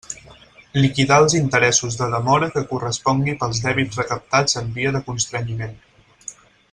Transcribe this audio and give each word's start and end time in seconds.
Liquidar 0.83 1.17
els 1.23 1.35
interessos 1.39 1.97
de 1.99 2.07
demora 2.13 2.49
que 2.55 2.63
correspongui 2.71 3.35
pels 3.43 3.61
dèbits 3.67 4.01
recaptats 4.01 4.59
en 4.63 4.73
via 4.79 4.95
de 4.97 5.03
constrenyiment. 5.11 5.79